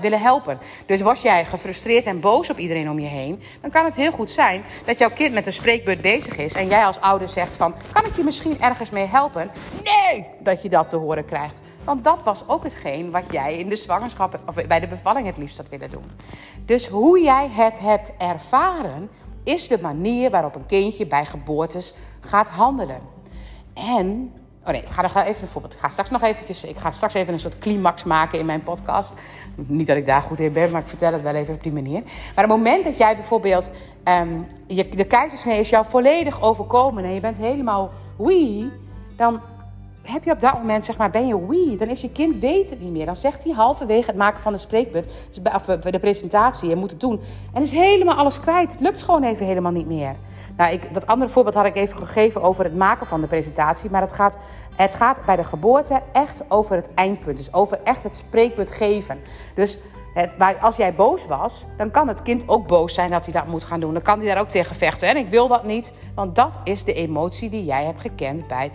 willen 0.01 0.21
helpen. 0.21 0.59
Dus 0.85 1.01
was 1.01 1.21
jij 1.21 1.45
gefrustreerd 1.45 2.05
en 2.05 2.19
boos 2.19 2.49
op 2.49 2.57
iedereen 2.57 2.89
om 2.89 2.99
je 2.99 3.07
heen, 3.07 3.41
dan 3.61 3.69
kan 3.69 3.85
het 3.85 3.95
heel 3.95 4.11
goed 4.11 4.31
zijn 4.31 4.63
dat 4.85 4.99
jouw 4.99 5.09
kind 5.09 5.33
met 5.33 5.45
een 5.45 5.53
spreekbeurt 5.53 6.01
bezig 6.01 6.37
is 6.37 6.53
en 6.53 6.67
jij 6.67 6.85
als 6.85 6.99
ouder 7.01 7.29
zegt 7.29 7.55
van, 7.55 7.75
kan 7.91 8.05
ik 8.05 8.15
je 8.15 8.23
misschien 8.23 8.61
ergens 8.61 8.89
mee 8.89 9.07
helpen? 9.07 9.51
Nee, 9.83 10.25
dat 10.39 10.61
je 10.61 10.69
dat 10.69 10.89
te 10.89 10.97
horen 10.97 11.25
krijgt. 11.25 11.61
Want 11.83 12.03
dat 12.03 12.23
was 12.23 12.47
ook 12.47 12.63
hetgeen 12.63 13.11
wat 13.11 13.23
jij 13.31 13.57
in 13.57 13.69
de 13.69 13.75
zwangerschap 13.75 14.39
of 14.45 14.65
bij 14.67 14.79
de 14.79 14.87
bevalling 14.87 15.25
het 15.25 15.37
liefst 15.37 15.57
had 15.57 15.69
willen 15.69 15.89
doen. 15.89 16.05
Dus 16.65 16.87
hoe 16.87 17.21
jij 17.21 17.47
het 17.49 17.79
hebt 17.79 18.11
ervaren, 18.17 19.09
is 19.43 19.67
de 19.67 19.79
manier 19.81 20.29
waarop 20.29 20.55
een 20.55 20.65
kindje 20.65 21.07
bij 21.07 21.25
geboortes 21.25 21.95
gaat 22.19 22.49
handelen. 22.49 23.01
En 23.73 24.33
Oh 24.65 24.71
nee, 24.71 24.81
ik 24.81 24.87
ga, 24.87 25.25
even 25.25 25.41
een 25.41 25.47
voorbeeld. 25.47 25.73
Ik 25.73 25.79
ga 25.79 25.89
straks 25.89 26.09
nog 26.09 26.21
eventjes, 26.21 26.63
ik 26.63 26.77
ga 26.77 26.91
straks 26.91 27.13
even 27.13 27.33
een 27.33 27.39
soort 27.39 27.59
climax 27.59 28.03
maken 28.03 28.39
in 28.39 28.45
mijn 28.45 28.63
podcast. 28.63 29.13
Niet 29.55 29.87
dat 29.87 29.97
ik 29.97 30.05
daar 30.05 30.21
goed 30.21 30.39
in 30.39 30.53
ben, 30.53 30.71
maar 30.71 30.81
ik 30.81 30.87
vertel 30.87 31.13
het 31.13 31.21
wel 31.21 31.35
even 31.35 31.53
op 31.53 31.63
die 31.63 31.71
manier. 31.71 32.01
Maar 32.35 32.43
op 32.43 32.49
het 32.49 32.57
moment 32.59 32.83
dat 32.83 32.97
jij 32.97 33.15
bijvoorbeeld, 33.15 33.71
um, 34.03 34.45
je, 34.67 34.89
de 34.89 35.05
keizersnee 35.05 35.59
is 35.59 35.69
jou 35.69 35.85
volledig 35.89 36.41
overkomen 36.41 37.03
en 37.03 37.13
je 37.13 37.19
bent 37.19 37.37
helemaal 37.37 37.91
wie, 38.17 38.71
dan 39.15 39.41
heb 40.01 40.23
je 40.23 40.31
op 40.31 40.41
dat 40.41 40.53
moment, 40.53 40.85
zeg 40.85 40.97
maar, 40.97 41.09
ben 41.09 41.27
je 41.27 41.47
wie? 41.47 41.77
Dan 41.77 41.87
is 41.87 42.01
je 42.01 42.11
kind 42.11 42.35
weet 42.35 42.69
het 42.69 42.81
niet 42.81 42.91
meer. 42.91 43.05
Dan 43.05 43.15
zegt 43.15 43.43
hij 43.43 43.53
halverwege 43.53 44.09
het 44.09 44.15
maken 44.15 44.41
van 44.41 44.51
de 44.51 44.57
spreekbeurt, 44.57 45.11
of 45.55 45.65
de 45.65 45.99
presentatie, 45.99 46.69
je 46.69 46.75
moet 46.75 46.91
het 46.91 46.99
doen. 46.99 47.21
En 47.53 47.61
is 47.61 47.71
helemaal 47.71 48.15
alles 48.15 48.39
kwijt. 48.39 48.71
Het 48.71 48.81
lukt 48.81 49.03
gewoon 49.03 49.23
even 49.23 49.45
helemaal 49.45 49.71
niet 49.71 49.87
meer. 49.87 50.15
Nou, 50.57 50.73
ik, 50.73 50.93
dat 50.93 51.07
andere 51.07 51.31
voorbeeld 51.31 51.55
had 51.55 51.65
ik 51.65 51.75
even 51.75 51.97
gegeven 51.97 52.41
over 52.41 52.63
het 52.63 52.75
maken 52.75 53.07
van 53.07 53.21
de 53.21 53.27
presentatie. 53.27 53.89
Maar 53.89 54.01
het 54.01 54.11
gaat, 54.11 54.37
het 54.75 54.93
gaat 54.93 55.21
bij 55.25 55.35
de 55.35 55.43
geboorte 55.43 56.01
echt 56.11 56.43
over 56.47 56.75
het 56.75 56.93
eindpunt. 56.93 57.37
Dus 57.37 57.53
over 57.53 57.79
echt 57.83 58.03
het 58.03 58.15
spreekpunt 58.15 58.71
geven. 58.71 59.19
Dus 59.55 59.79
het, 60.13 60.35
als 60.61 60.75
jij 60.75 60.95
boos 60.95 61.25
was, 61.25 61.65
dan 61.77 61.91
kan 61.91 62.07
het 62.07 62.21
kind 62.21 62.43
ook 62.47 62.67
boos 62.67 62.93
zijn 62.93 63.09
dat 63.09 63.25
hij 63.25 63.33
dat 63.33 63.47
moet 63.47 63.63
gaan 63.63 63.79
doen. 63.79 63.93
Dan 63.93 64.01
kan 64.01 64.17
hij 64.17 64.27
daar 64.27 64.39
ook 64.39 64.49
tegen 64.49 64.75
vechten. 64.75 65.07
En 65.07 65.17
ik 65.17 65.27
wil 65.27 65.47
dat 65.47 65.63
niet, 65.63 65.93
want 66.15 66.35
dat 66.35 66.59
is 66.63 66.83
de 66.83 66.93
emotie 66.93 67.49
die 67.49 67.63
jij 67.63 67.85
hebt 67.85 68.01
gekend 68.01 68.47
bij 68.47 68.71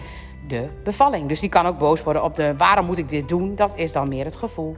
de 0.49 0.69
bevalling. 0.85 1.29
Dus 1.29 1.41
die 1.41 1.49
kan 1.49 1.67
ook 1.67 1.79
boos 1.79 2.03
worden 2.03 2.25
op 2.25 2.35
de 2.35 2.57
waarom 2.57 2.87
moet 2.87 2.99
ik 2.99 3.09
dit 3.09 3.29
doen? 3.29 3.55
Dat 3.55 3.73
is 3.75 3.93
dan 3.93 4.09
meer 4.09 4.25
het 4.25 4.37
gevoel. 4.37 4.77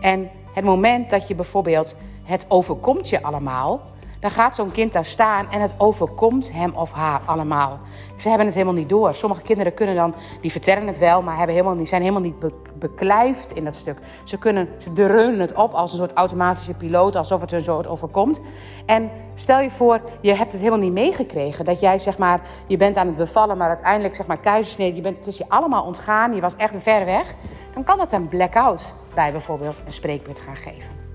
En 0.00 0.30
het 0.52 0.64
moment 0.64 1.10
dat 1.10 1.28
je 1.28 1.34
bijvoorbeeld 1.34 1.96
het 2.22 2.46
overkomt 2.48 3.08
je 3.08 3.22
allemaal, 3.22 3.80
dan 4.20 4.30
gaat 4.30 4.54
zo'n 4.54 4.72
kind 4.72 4.92
daar 4.92 5.04
staan 5.04 5.50
en 5.50 5.60
het 5.60 5.74
overkomt 5.76 6.52
hem 6.52 6.74
of 6.74 6.92
haar 6.92 7.20
allemaal. 7.24 7.78
Ze 8.16 8.28
hebben 8.28 8.46
het 8.46 8.54
helemaal 8.54 8.78
niet 8.78 8.88
door. 8.88 9.14
Sommige 9.14 9.42
kinderen 9.42 9.74
kunnen 9.74 9.94
dan, 9.94 10.14
die 10.40 10.50
vertellen 10.50 10.86
het 10.86 10.98
wel, 10.98 11.22
maar 11.22 11.36
hebben 11.36 11.54
helemaal, 11.54 11.76
die 11.76 11.86
zijn 11.86 12.00
helemaal 12.00 12.22
niet 12.22 12.38
be, 12.38 12.52
beklijfd 12.78 13.52
in 13.52 13.64
dat 13.64 13.74
stuk. 13.74 13.98
Ze, 14.24 14.38
kunnen, 14.38 14.68
ze 14.78 14.92
dreunen 14.92 15.40
het 15.40 15.54
op 15.54 15.72
als 15.72 15.90
een 15.90 15.98
soort 15.98 16.12
automatische 16.12 16.74
piloot, 16.74 17.16
alsof 17.16 17.40
het 17.40 17.50
hun 17.50 17.60
zo 17.60 17.82
overkomt. 17.82 18.40
En 18.86 19.10
stel 19.34 19.60
je 19.60 19.70
voor, 19.70 20.00
je 20.20 20.34
hebt 20.34 20.52
het 20.52 20.60
helemaal 20.60 20.84
niet 20.84 20.92
meegekregen. 20.92 21.64
Dat 21.64 21.80
jij 21.80 21.98
zeg 21.98 22.18
maar, 22.18 22.40
je 22.66 22.76
bent 22.76 22.96
aan 22.96 23.06
het 23.06 23.16
bevallen, 23.16 23.56
maar 23.56 23.68
uiteindelijk 23.68 24.14
zeg 24.14 24.26
maar 24.26 24.38
keizersnede, 24.38 24.96
je 24.96 25.02
bent, 25.02 25.18
het 25.18 25.26
is 25.26 25.38
je 25.38 25.48
allemaal 25.48 25.84
ontgaan, 25.84 26.34
je 26.34 26.40
was 26.40 26.56
echt 26.56 26.74
ver 26.78 27.04
weg. 27.04 27.34
Dan 27.74 27.84
kan 27.84 27.98
dat 27.98 28.12
een 28.12 28.28
blackout 28.28 28.94
bij 29.14 29.32
bijvoorbeeld 29.32 29.82
een 29.86 29.92
spreekbeurt 29.92 30.40
gaan 30.40 30.56
geven. 30.56 31.09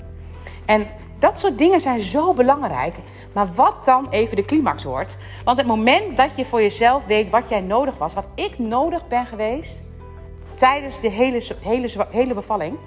En 0.66 0.88
dat 1.20 1.40
soort 1.40 1.58
dingen 1.58 1.82
zijn 1.82 2.02
zo 2.02 2.34
belangrijk. 2.34 2.96
Maar 3.34 3.54
wat 3.54 3.86
dan 3.86 4.08
even 4.10 4.36
de 4.36 4.46
climax 4.46 4.84
wordt? 4.84 5.18
Want 5.44 5.58
het 5.58 5.68
moment 5.68 6.18
dat 6.18 6.30
je 6.36 6.46
voor 6.46 6.62
jezelf 6.62 7.06
weet 7.06 7.30
wat 7.30 7.50
jij 7.50 7.62
nodig 7.62 7.98
was, 7.98 8.14
wat 8.14 8.28
ik 8.36 8.60
nodig 8.60 9.08
ben 9.08 9.26
geweest 9.26 9.82
tijdens 10.56 11.00
de 11.00 11.10
hele, 11.10 11.42
hele, 11.62 12.08
hele 12.10 12.34
bevalling, 12.34 12.78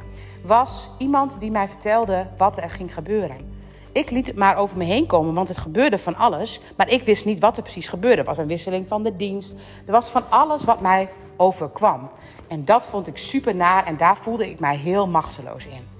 was 0.42 0.90
iemand 0.98 1.40
die 1.40 1.50
mij 1.50 1.68
vertelde 1.68 2.26
wat 2.36 2.56
er 2.56 2.70
ging 2.70 2.94
gebeuren. 2.94 3.56
Ik 3.92 4.10
liet 4.10 4.26
het 4.26 4.36
maar 4.36 4.56
over 4.56 4.76
me 4.76 4.84
heen 4.84 5.06
komen, 5.06 5.34
want 5.34 5.48
het 5.48 5.58
gebeurde 5.58 5.98
van 5.98 6.16
alles. 6.16 6.60
Maar 6.76 6.88
ik 6.88 7.02
wist 7.02 7.24
niet 7.24 7.40
wat 7.40 7.56
er 7.56 7.62
precies 7.62 7.88
gebeurde. 7.88 8.16
Er 8.16 8.24
was 8.24 8.38
een 8.38 8.46
wisseling 8.46 8.88
van 8.88 9.02
de 9.02 9.16
dienst. 9.16 9.54
Er 9.86 9.92
was 9.92 10.08
van 10.08 10.22
alles 10.28 10.64
wat 10.64 10.80
mij 10.80 11.08
overkwam. 11.36 12.10
En 12.48 12.64
dat 12.64 12.86
vond 12.86 13.06
ik 13.06 13.16
super 13.16 13.54
naar 13.54 13.86
en 13.86 13.96
daar 13.96 14.16
voelde 14.16 14.50
ik 14.50 14.60
mij 14.60 14.76
heel 14.76 15.06
machteloos 15.06 15.66
in. 15.66 15.97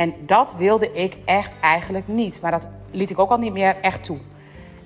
En 0.00 0.14
dat 0.26 0.54
wilde 0.56 0.92
ik 0.92 1.16
echt 1.24 1.52
eigenlijk 1.60 2.08
niet. 2.08 2.40
Maar 2.40 2.50
dat 2.50 2.68
liet 2.90 3.10
ik 3.10 3.18
ook 3.18 3.30
al 3.30 3.38
niet 3.38 3.52
meer 3.52 3.76
echt 3.80 4.04
toe. 4.04 4.18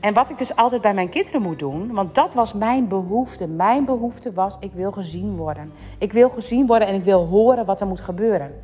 En 0.00 0.14
wat 0.14 0.30
ik 0.30 0.38
dus 0.38 0.56
altijd 0.56 0.82
bij 0.82 0.94
mijn 0.94 1.08
kinderen 1.08 1.42
moet 1.42 1.58
doen, 1.58 1.92
want 1.92 2.14
dat 2.14 2.34
was 2.34 2.52
mijn 2.52 2.88
behoefte. 2.88 3.46
Mijn 3.46 3.84
behoefte 3.84 4.32
was, 4.32 4.56
ik 4.60 4.72
wil 4.72 4.92
gezien 4.92 5.36
worden. 5.36 5.72
Ik 5.98 6.12
wil 6.12 6.30
gezien 6.30 6.66
worden 6.66 6.88
en 6.88 6.94
ik 6.94 7.04
wil 7.04 7.26
horen 7.26 7.64
wat 7.64 7.80
er 7.80 7.86
moet 7.86 8.00
gebeuren. 8.00 8.54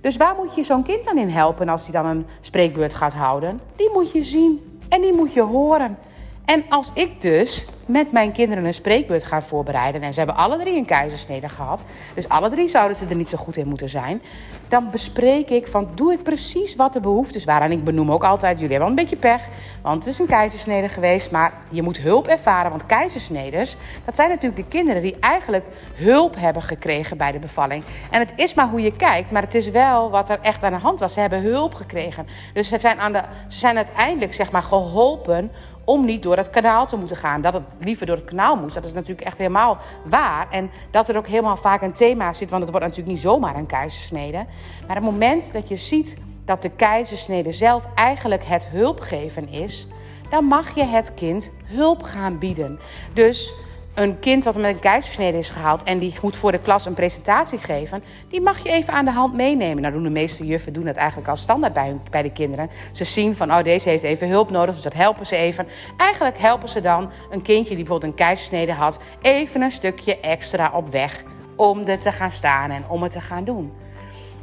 Dus 0.00 0.16
waar 0.16 0.34
moet 0.36 0.54
je 0.54 0.64
zo'n 0.64 0.82
kind 0.82 1.04
dan 1.04 1.18
in 1.18 1.28
helpen 1.28 1.68
als 1.68 1.82
hij 1.82 2.02
dan 2.02 2.06
een 2.06 2.26
spreekbeurt 2.40 2.94
gaat 2.94 3.14
houden? 3.14 3.60
Die 3.76 3.90
moet 3.92 4.12
je 4.12 4.22
zien 4.22 4.80
en 4.88 5.00
die 5.00 5.12
moet 5.12 5.32
je 5.32 5.42
horen. 5.42 5.98
En 6.44 6.64
als 6.68 6.90
ik 6.94 7.20
dus 7.20 7.66
met 7.86 8.12
mijn 8.12 8.32
kinderen 8.32 8.64
een 8.64 8.74
spreekbeurt 8.74 9.24
ga 9.24 9.42
voorbereiden. 9.42 10.02
En 10.02 10.12
ze 10.12 10.18
hebben 10.18 10.36
alle 10.36 10.58
drie 10.58 10.76
een 10.76 10.84
keizersnede 10.84 11.48
gehad. 11.48 11.84
Dus 12.14 12.28
alle 12.28 12.50
drie 12.50 12.68
zouden 12.68 12.96
ze 12.96 13.06
er 13.08 13.16
niet 13.16 13.28
zo 13.28 13.36
goed 13.36 13.56
in 13.56 13.68
moeten 13.68 13.88
zijn. 13.88 14.22
Dan 14.68 14.90
bespreek 14.90 15.50
ik 15.50 15.66
van 15.66 15.88
doe 15.94 16.12
ik 16.12 16.22
precies 16.22 16.76
wat 16.76 16.92
de 16.92 17.00
behoeftes 17.00 17.44
waren. 17.44 17.66
En 17.66 17.78
ik 17.78 17.84
benoem 17.84 18.12
ook 18.12 18.24
altijd, 18.24 18.56
jullie 18.56 18.70
hebben 18.70 18.88
een 18.88 18.94
beetje 18.94 19.16
pech. 19.16 19.48
Want 19.82 20.04
het 20.04 20.12
is 20.12 20.18
een 20.18 20.26
keizersnede 20.26 20.88
geweest. 20.88 21.30
Maar 21.30 21.52
je 21.68 21.82
moet 21.82 21.98
hulp 21.98 22.26
ervaren. 22.26 22.70
Want 22.70 22.86
keizersnedes, 22.86 23.76
dat 24.04 24.16
zijn 24.16 24.28
natuurlijk 24.28 24.56
de 24.56 24.68
kinderen 24.68 25.02
die 25.02 25.16
eigenlijk 25.20 25.64
hulp 25.94 26.34
hebben 26.38 26.62
gekregen 26.62 27.16
bij 27.16 27.32
de 27.32 27.38
bevalling. 27.38 27.84
En 28.10 28.20
het 28.20 28.32
is 28.36 28.54
maar 28.54 28.68
hoe 28.68 28.82
je 28.82 28.96
kijkt. 28.96 29.30
Maar 29.30 29.42
het 29.42 29.54
is 29.54 29.70
wel 29.70 30.10
wat 30.10 30.28
er 30.28 30.38
echt 30.42 30.62
aan 30.62 30.72
de 30.72 30.78
hand 30.78 31.00
was. 31.00 31.12
Ze 31.12 31.20
hebben 31.20 31.42
hulp 31.42 31.74
gekregen. 31.74 32.26
Dus 32.52 32.68
ze 32.68 32.78
zijn, 32.78 33.00
aan 33.00 33.12
de, 33.12 33.22
ze 33.48 33.58
zijn 33.58 33.76
uiteindelijk 33.76 34.34
zeg 34.34 34.50
maar 34.50 34.62
geholpen 34.62 35.50
om 35.84 36.04
niet 36.04 36.22
door 36.22 36.36
het 36.36 36.50
kanaal 36.50 36.86
te 36.86 36.96
moeten 36.96 37.16
gaan. 37.16 37.40
Dat 37.40 37.52
het 37.52 37.62
liever 37.78 38.06
door 38.06 38.16
het 38.16 38.24
kanaal 38.24 38.56
moest, 38.56 38.74
dat 38.74 38.84
is 38.84 38.92
natuurlijk 38.92 39.26
echt 39.26 39.38
helemaal 39.38 39.78
waar. 40.04 40.46
En 40.50 40.70
dat 40.90 41.08
er 41.08 41.16
ook 41.16 41.26
helemaal 41.26 41.56
vaak 41.56 41.82
een 41.82 41.92
thema 41.92 42.32
zit, 42.32 42.50
want 42.50 42.62
het 42.62 42.70
wordt 42.70 42.86
natuurlijk 42.86 43.14
niet 43.14 43.24
zomaar 43.24 43.56
een 43.56 43.66
keizersnede. 43.66 44.46
Maar 44.86 44.96
het 44.96 45.04
moment 45.04 45.52
dat 45.52 45.68
je 45.68 45.76
ziet 45.76 46.16
dat 46.44 46.62
de 46.62 46.70
keizersnede 46.70 47.52
zelf 47.52 47.86
eigenlijk 47.94 48.44
het 48.44 48.66
hulpgeven 48.66 49.48
is, 49.48 49.86
dan 50.30 50.44
mag 50.44 50.74
je 50.74 50.84
het 50.84 51.14
kind 51.14 51.52
hulp 51.64 52.02
gaan 52.02 52.38
bieden. 52.38 52.78
Dus 53.12 53.52
een 53.94 54.18
kind 54.18 54.42
dat 54.44 54.54
met 54.54 54.64
een 54.64 54.78
keizersnede 54.78 55.38
is 55.38 55.48
gehaald 55.48 55.82
en 55.82 55.98
die 55.98 56.14
moet 56.22 56.36
voor 56.36 56.52
de 56.52 56.58
klas 56.58 56.86
een 56.86 56.94
presentatie 56.94 57.58
geven, 57.58 58.04
die 58.28 58.40
mag 58.40 58.62
je 58.62 58.70
even 58.70 58.92
aan 58.92 59.04
de 59.04 59.10
hand 59.10 59.34
meenemen. 59.34 59.82
Nou 59.82 59.94
doen 59.94 60.02
de 60.02 60.10
meeste 60.10 60.46
juffen 60.46 60.72
doen 60.72 60.84
dat 60.84 60.96
eigenlijk 60.96 61.28
al 61.28 61.36
standaard 61.36 61.72
bij, 61.72 61.96
bij 62.10 62.22
de 62.22 62.32
kinderen. 62.32 62.70
Ze 62.92 63.04
zien 63.04 63.36
van, 63.36 63.52
oh 63.52 63.62
deze 63.62 63.88
heeft 63.88 64.02
even 64.02 64.28
hulp 64.28 64.50
nodig, 64.50 64.74
dus 64.74 64.84
dat 64.84 64.94
helpen 64.94 65.26
ze 65.26 65.36
even. 65.36 65.66
Eigenlijk 65.96 66.38
helpen 66.38 66.68
ze 66.68 66.80
dan 66.80 67.10
een 67.30 67.42
kindje 67.42 67.74
die 67.74 67.84
bijvoorbeeld 67.84 68.12
een 68.12 68.18
keizersnede 68.18 68.72
had, 68.72 68.98
even 69.22 69.62
een 69.62 69.70
stukje 69.70 70.20
extra 70.20 70.70
op 70.74 70.90
weg 70.90 71.22
om 71.56 71.86
er 71.86 71.98
te 71.98 72.12
gaan 72.12 72.30
staan 72.30 72.70
en 72.70 72.84
om 72.88 73.02
het 73.02 73.12
te 73.12 73.20
gaan 73.20 73.44
doen. 73.44 73.72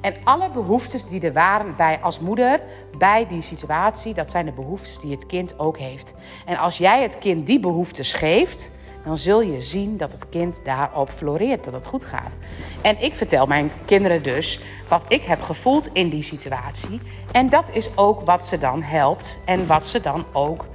En 0.01 0.13
alle 0.23 0.49
behoeftes 0.49 1.05
die 1.05 1.21
er 1.21 1.33
waren 1.33 1.75
bij 1.75 1.99
als 2.01 2.19
moeder 2.19 2.61
bij 2.97 3.27
die 3.29 3.41
situatie, 3.41 4.13
dat 4.13 4.31
zijn 4.31 4.45
de 4.45 4.51
behoeftes 4.51 4.99
die 4.99 5.11
het 5.11 5.25
kind 5.25 5.59
ook 5.59 5.77
heeft. 5.77 6.13
En 6.45 6.57
als 6.57 6.77
jij 6.77 7.01
het 7.01 7.17
kind 7.17 7.47
die 7.47 7.59
behoeftes 7.59 8.13
geeft, 8.13 8.71
dan 9.03 9.17
zul 9.17 9.41
je 9.41 9.61
zien 9.61 9.97
dat 9.97 10.11
het 10.11 10.29
kind 10.29 10.61
daarop 10.63 11.09
floreert, 11.09 11.63
dat 11.63 11.73
het 11.73 11.87
goed 11.87 12.05
gaat. 12.05 12.37
En 12.81 13.01
ik 13.01 13.15
vertel 13.15 13.45
mijn 13.45 13.71
kinderen 13.85 14.23
dus 14.23 14.59
wat 14.87 15.05
ik 15.07 15.23
heb 15.23 15.41
gevoeld 15.41 15.89
in 15.93 16.09
die 16.09 16.23
situatie. 16.23 17.01
En 17.31 17.49
dat 17.49 17.69
is 17.73 17.97
ook 17.97 18.21
wat 18.21 18.45
ze 18.45 18.57
dan 18.57 18.81
helpt 18.81 19.37
en 19.45 19.67
wat 19.67 19.87
ze 19.87 20.01
dan 20.01 20.25
ook 20.31 20.65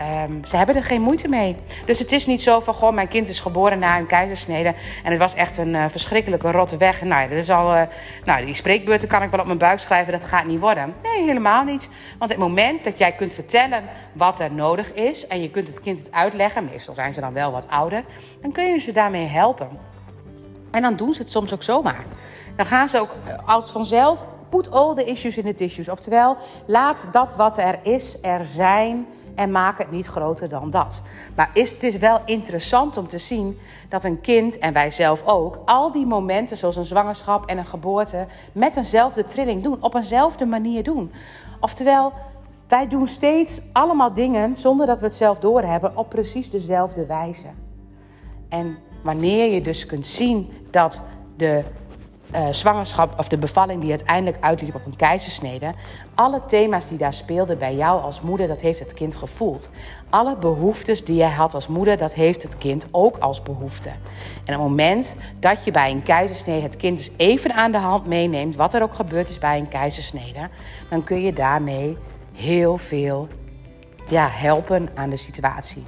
Um, 0.00 0.44
ze 0.44 0.56
hebben 0.56 0.76
er 0.76 0.84
geen 0.84 1.02
moeite 1.02 1.28
mee. 1.28 1.56
Dus 1.84 1.98
het 1.98 2.12
is 2.12 2.26
niet 2.26 2.42
zo 2.42 2.60
van, 2.60 2.74
goh, 2.74 2.92
mijn 2.92 3.08
kind 3.08 3.28
is 3.28 3.40
geboren 3.40 3.78
na 3.78 3.98
een 3.98 4.06
keizersnede. 4.06 4.74
En 5.04 5.10
het 5.10 5.18
was 5.18 5.34
echt 5.34 5.56
een 5.56 5.74
uh, 5.74 5.84
verschrikkelijke 5.88 6.50
rotte 6.50 6.76
weg. 6.76 7.02
Nou, 7.02 7.22
ja, 7.22 7.28
dat 7.28 7.38
is 7.38 7.50
al, 7.50 7.76
uh, 7.76 7.82
nou, 8.24 8.44
die 8.44 8.54
spreekbeurten 8.54 9.08
kan 9.08 9.22
ik 9.22 9.30
wel 9.30 9.40
op 9.40 9.46
mijn 9.46 9.58
buik 9.58 9.80
schrijven. 9.80 10.12
Dat 10.12 10.24
gaat 10.24 10.44
niet 10.44 10.60
worden. 10.60 10.94
Nee, 11.02 11.22
helemaal 11.24 11.64
niet. 11.64 11.88
Want 12.18 12.30
het 12.30 12.40
moment 12.40 12.84
dat 12.84 12.98
jij 12.98 13.12
kunt 13.12 13.34
vertellen 13.34 13.82
wat 14.12 14.40
er 14.40 14.52
nodig 14.52 14.92
is. 14.92 15.26
En 15.26 15.42
je 15.42 15.50
kunt 15.50 15.68
het 15.68 15.80
kind 15.80 15.98
het 15.98 16.12
uitleggen. 16.12 16.64
Meestal 16.64 16.94
zijn 16.94 17.14
ze 17.14 17.20
dan 17.20 17.32
wel 17.32 17.52
wat 17.52 17.68
ouder. 17.68 18.04
Dan 18.40 18.52
kun 18.52 18.64
je 18.64 18.78
ze 18.78 18.92
daarmee 18.92 19.26
helpen. 19.26 19.68
En 20.70 20.82
dan 20.82 20.96
doen 20.96 21.12
ze 21.12 21.22
het 21.22 21.30
soms 21.30 21.54
ook 21.54 21.62
zomaar. 21.62 22.04
Dan 22.56 22.66
gaan 22.66 22.88
ze 22.88 23.00
ook 23.00 23.14
als 23.44 23.70
vanzelf... 23.70 24.26
Put 24.48 24.70
all 24.70 24.94
the 24.94 25.04
issues 25.04 25.36
in 25.36 25.44
the 25.44 25.54
tissues. 25.54 25.88
Oftewel, 25.88 26.36
laat 26.66 27.08
dat 27.12 27.36
wat 27.36 27.58
er 27.58 27.78
is, 27.82 28.18
er 28.22 28.44
zijn 28.44 29.06
en 29.36 29.50
maak 29.50 29.78
het 29.78 29.90
niet 29.90 30.06
groter 30.06 30.48
dan 30.48 30.70
dat. 30.70 31.02
Maar 31.34 31.50
is, 31.52 31.70
het 31.70 31.82
is 31.82 31.96
wel 31.96 32.20
interessant 32.24 32.96
om 32.96 33.08
te 33.08 33.18
zien 33.18 33.58
dat 33.88 34.04
een 34.04 34.20
kind, 34.20 34.58
en 34.58 34.72
wij 34.72 34.90
zelf 34.90 35.22
ook, 35.26 35.58
al 35.64 35.92
die 35.92 36.06
momenten 36.06 36.56
zoals 36.56 36.76
een 36.76 36.84
zwangerschap 36.84 37.46
en 37.46 37.58
een 37.58 37.66
geboorte 37.66 38.26
met 38.52 38.76
eenzelfde 38.76 39.24
trilling 39.24 39.62
doen, 39.62 39.76
op 39.80 39.94
eenzelfde 39.94 40.46
manier 40.46 40.82
doen. 40.82 41.12
Oftewel, 41.60 42.12
wij 42.68 42.88
doen 42.88 43.06
steeds 43.06 43.60
allemaal 43.72 44.14
dingen 44.14 44.56
zonder 44.56 44.86
dat 44.86 45.00
we 45.00 45.06
het 45.06 45.14
zelf 45.14 45.38
doorhebben 45.38 45.96
op 45.96 46.08
precies 46.08 46.50
dezelfde 46.50 47.06
wijze. 47.06 47.48
En 48.48 48.78
wanneer 49.02 49.52
je 49.52 49.60
dus 49.60 49.86
kunt 49.86 50.06
zien 50.06 50.52
dat 50.70 51.00
de 51.36 51.64
uh, 52.34 52.46
zwangerschap 52.50 53.18
of 53.18 53.28
de 53.28 53.38
bevalling 53.38 53.80
die 53.80 53.90
uiteindelijk 53.90 54.44
uitliep 54.44 54.74
op 54.74 54.86
een 54.86 54.96
keizersnede. 54.96 55.72
Alle 56.14 56.40
thema's 56.46 56.88
die 56.88 56.98
daar 56.98 57.12
speelden 57.12 57.58
bij 57.58 57.74
jou 57.74 58.02
als 58.02 58.20
moeder, 58.20 58.48
dat 58.48 58.60
heeft 58.60 58.78
het 58.78 58.94
kind 58.94 59.14
gevoeld. 59.14 59.70
Alle 60.10 60.38
behoeftes 60.38 61.04
die 61.04 61.16
jij 61.16 61.30
had 61.30 61.54
als 61.54 61.66
moeder, 61.66 61.96
dat 61.96 62.14
heeft 62.14 62.42
het 62.42 62.58
kind 62.58 62.86
ook 62.90 63.16
als 63.18 63.42
behoefte. 63.42 63.88
En 64.44 64.54
op 64.54 64.60
het 64.60 64.68
moment 64.68 65.16
dat 65.40 65.64
je 65.64 65.70
bij 65.70 65.90
een 65.90 66.02
keizersnede 66.02 66.62
het 66.62 66.76
kind 66.76 66.96
dus 66.96 67.10
even 67.16 67.52
aan 67.52 67.72
de 67.72 67.78
hand 67.78 68.06
meeneemt, 68.06 68.56
wat 68.56 68.74
er 68.74 68.82
ook 68.82 68.94
gebeurd 68.94 69.28
is 69.28 69.38
bij 69.38 69.58
een 69.58 69.68
keizersnede, 69.68 70.48
dan 70.90 71.04
kun 71.04 71.20
je 71.20 71.32
daarmee 71.32 71.96
heel 72.34 72.76
veel 72.76 73.28
ja, 74.08 74.28
helpen 74.32 74.88
aan 74.94 75.10
de 75.10 75.16
situatie. 75.16 75.84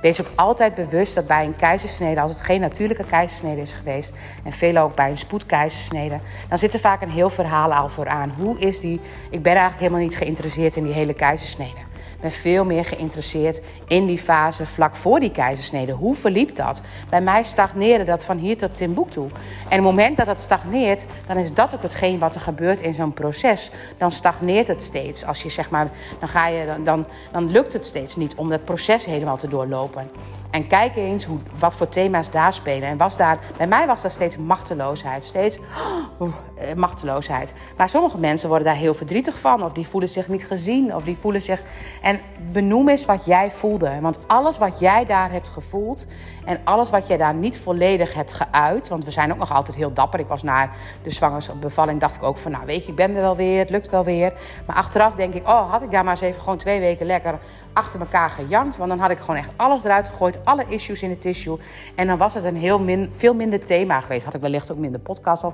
Wees 0.00 0.20
ook 0.20 0.30
altijd 0.34 0.74
bewust 0.74 1.14
dat 1.14 1.26
bij 1.26 1.44
een 1.44 1.56
keizersnede, 1.56 2.20
als 2.20 2.30
het 2.30 2.40
geen 2.40 2.60
natuurlijke 2.60 3.04
keizersnede 3.04 3.60
is 3.60 3.72
geweest, 3.72 4.12
en 4.44 4.52
veel 4.52 4.76
ook 4.76 4.94
bij 4.94 5.10
een 5.10 5.18
spoedkeizersnede, 5.18 6.18
dan 6.48 6.58
zit 6.58 6.74
er 6.74 6.80
vaak 6.80 7.02
een 7.02 7.10
heel 7.10 7.30
verhaal 7.30 7.74
al 7.74 7.88
vooraan. 7.88 8.34
Hoe 8.38 8.58
is 8.58 8.80
die? 8.80 9.00
Ik 9.30 9.42
ben 9.42 9.52
eigenlijk 9.52 9.80
helemaal 9.80 10.02
niet 10.02 10.16
geïnteresseerd 10.16 10.76
in 10.76 10.84
die 10.84 10.92
hele 10.92 11.14
keizersnede 11.14 11.87
ben 12.20 12.32
veel 12.32 12.64
meer 12.64 12.84
geïnteresseerd 12.84 13.60
in 13.86 14.06
die 14.06 14.18
fase 14.18 14.66
vlak 14.66 14.96
voor 14.96 15.20
die 15.20 15.30
keizersnede. 15.30 15.92
Hoe 15.92 16.14
verliep 16.14 16.56
dat? 16.56 16.82
Bij 17.08 17.20
mij 17.20 17.42
stagneerde 17.42 18.04
dat 18.04 18.24
van 18.24 18.36
hier 18.36 18.56
tot 18.56 18.74
Timbuktu. 18.74 19.20
En 19.20 19.26
op 19.26 19.70
het 19.70 19.80
moment 19.80 20.16
dat 20.16 20.26
dat 20.26 20.40
stagneert, 20.40 21.06
dan 21.26 21.36
is 21.36 21.54
dat 21.54 21.74
ook 21.74 21.82
hetgeen 21.82 22.18
wat 22.18 22.34
er 22.34 22.40
gebeurt 22.40 22.80
in 22.80 22.94
zo'n 22.94 23.12
proces. 23.12 23.70
Dan 23.96 24.12
stagneert 24.12 24.68
het 24.68 24.82
steeds. 24.82 25.24
Als 25.24 25.42
je 25.42 25.48
zeg 25.48 25.70
maar, 25.70 25.90
dan, 26.18 26.28
ga 26.28 26.46
je, 26.46 26.66
dan, 26.66 26.84
dan, 26.84 27.06
dan 27.32 27.50
lukt 27.50 27.72
het 27.72 27.84
steeds 27.84 28.16
niet 28.16 28.34
om 28.34 28.48
dat 28.48 28.64
proces 28.64 29.04
helemaal 29.04 29.36
te 29.36 29.48
doorlopen. 29.48 30.10
En 30.50 30.66
kijk 30.66 30.96
eens 30.96 31.24
hoe, 31.24 31.38
wat 31.58 31.76
voor 31.76 31.88
thema's 31.88 32.30
daar 32.30 32.52
spelen. 32.52 32.88
En 32.88 32.96
was 32.96 33.16
daar, 33.16 33.38
bij 33.56 33.66
mij 33.66 33.86
was 33.86 34.02
dat 34.02 34.12
steeds 34.12 34.36
machteloosheid. 34.36 35.24
Steeds 35.24 35.58
oh, 36.18 36.32
machteloosheid. 36.76 37.54
Maar 37.76 37.88
sommige 37.88 38.18
mensen 38.18 38.48
worden 38.48 38.66
daar 38.66 38.76
heel 38.76 38.94
verdrietig 38.94 39.38
van. 39.38 39.64
Of 39.64 39.72
die 39.72 39.86
voelen 39.86 40.08
zich 40.08 40.28
niet 40.28 40.46
gezien. 40.46 40.94
Of 40.94 41.04
die 41.04 41.16
voelen 41.16 41.42
zich. 41.42 41.62
Benoem 42.52 42.88
eens 42.88 43.04
wat 43.04 43.24
jij 43.24 43.50
voelde. 43.50 44.00
Want 44.00 44.18
alles 44.26 44.58
wat 44.58 44.80
jij 44.80 45.04
daar 45.06 45.30
hebt 45.30 45.48
gevoeld. 45.48 46.06
En 46.48 46.58
alles 46.64 46.90
wat 46.90 47.06
jij 47.06 47.16
daar 47.16 47.34
niet 47.34 47.58
volledig 47.58 48.14
hebt 48.14 48.32
geuit. 48.32 48.88
Want 48.88 49.04
we 49.04 49.10
zijn 49.10 49.32
ook 49.32 49.38
nog 49.38 49.52
altijd 49.52 49.76
heel 49.76 49.92
dapper. 49.92 50.20
Ik 50.20 50.26
was 50.26 50.42
na 50.42 50.70
de 51.02 51.10
zwangerschapsbevalling. 51.10 52.00
Dacht 52.00 52.16
ik 52.16 52.22
ook 52.22 52.38
van. 52.38 52.50
Nou 52.50 52.66
weet 52.66 52.84
je, 52.84 52.90
ik 52.90 52.96
ben 52.96 53.14
er 53.14 53.22
wel 53.22 53.36
weer. 53.36 53.58
Het 53.58 53.70
lukt 53.70 53.90
wel 53.90 54.04
weer. 54.04 54.32
Maar 54.66 54.76
achteraf 54.76 55.14
denk 55.14 55.34
ik. 55.34 55.48
Oh, 55.48 55.70
had 55.70 55.82
ik 55.82 55.90
daar 55.90 56.04
maar 56.04 56.12
eens 56.12 56.20
even 56.20 56.42
gewoon 56.42 56.58
twee 56.58 56.80
weken 56.80 57.06
lekker 57.06 57.38
achter 57.72 58.00
elkaar 58.00 58.30
gejankt. 58.30 58.76
Want 58.76 58.90
dan 58.90 58.98
had 58.98 59.10
ik 59.10 59.18
gewoon 59.18 59.36
echt 59.36 59.50
alles 59.56 59.84
eruit 59.84 60.08
gegooid. 60.08 60.44
Alle 60.44 60.64
issues 60.68 61.02
in 61.02 61.10
het 61.10 61.20
tissue. 61.20 61.58
En 61.94 62.06
dan 62.06 62.18
was 62.18 62.34
het 62.34 62.44
een 62.44 62.56
heel 62.56 62.78
min, 62.78 63.10
veel 63.16 63.34
minder 63.34 63.64
thema 63.64 64.00
geweest. 64.00 64.24
Had 64.24 64.34
ik 64.34 64.40
wellicht 64.40 64.72
ook 64.72 64.78
minder 64.78 65.00
podcast 65.00 65.44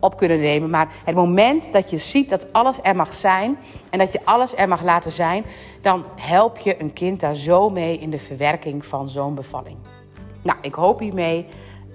op 0.00 0.16
kunnen 0.16 0.40
nemen. 0.40 0.70
Maar 0.70 0.88
het 1.04 1.14
moment 1.14 1.72
dat 1.72 1.90
je 1.90 1.98
ziet 1.98 2.30
dat 2.30 2.52
alles 2.52 2.78
er 2.82 2.96
mag 2.96 3.14
zijn. 3.14 3.58
En 3.90 3.98
dat 3.98 4.12
je 4.12 4.20
alles 4.24 4.56
er 4.56 4.68
mag 4.68 4.82
laten 4.82 5.12
zijn. 5.12 5.44
Dan 5.82 6.04
help 6.16 6.58
je 6.58 6.80
een 6.80 6.92
kind 6.92 7.20
daar 7.20 7.34
zo 7.34 7.70
mee 7.70 7.98
in 7.98 8.10
de 8.10 8.18
verwerking 8.18 8.86
van 8.86 9.08
zo'n 9.08 9.34
bevalling. 9.34 9.76
Nou, 10.42 10.58
ik 10.62 10.74
hoop 10.74 10.98
hiermee 10.98 11.46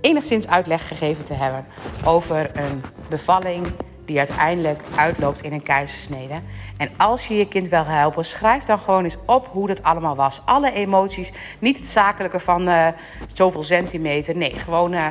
enigszins 0.01 0.47
uitleg 0.47 0.87
gegeven 0.87 1.23
te 1.23 1.33
hebben 1.33 1.65
over 2.03 2.51
een 2.53 2.83
bevalling 3.09 3.67
die 4.05 4.17
uiteindelijk 4.17 4.81
uitloopt 4.95 5.41
in 5.41 5.53
een 5.53 5.63
keizersnede. 5.63 6.33
En 6.77 6.89
als 6.97 7.27
je 7.27 7.37
je 7.37 7.47
kind 7.47 7.69
wil 7.69 7.85
helpen, 7.85 8.25
schrijf 8.25 8.63
dan 8.63 8.79
gewoon 8.79 9.03
eens 9.03 9.17
op 9.25 9.47
hoe 9.51 9.67
dat 9.67 9.83
allemaal 9.83 10.15
was. 10.15 10.41
Alle 10.45 10.71
emoties, 10.71 11.31
niet 11.59 11.77
het 11.77 11.87
zakelijke 11.87 12.39
van 12.39 12.67
uh, 12.67 12.87
zoveel 13.33 13.63
centimeter. 13.63 14.35
Nee, 14.35 14.53
gewoon 14.53 14.93
uh, 14.93 15.07